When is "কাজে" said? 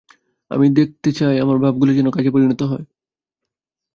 2.09-2.29